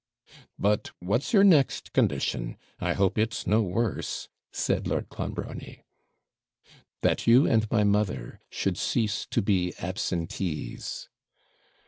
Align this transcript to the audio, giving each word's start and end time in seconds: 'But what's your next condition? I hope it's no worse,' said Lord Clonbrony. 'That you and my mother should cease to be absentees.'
'But 0.57 0.89
what's 0.97 1.31
your 1.31 1.43
next 1.43 1.93
condition? 1.93 2.57
I 2.79 2.93
hope 2.93 3.19
it's 3.19 3.45
no 3.45 3.61
worse,' 3.61 4.29
said 4.51 4.87
Lord 4.87 5.09
Clonbrony. 5.09 5.83
'That 7.03 7.27
you 7.27 7.45
and 7.45 7.69
my 7.69 7.83
mother 7.83 8.39
should 8.49 8.79
cease 8.79 9.27
to 9.27 9.43
be 9.43 9.75
absentees.' 9.77 11.07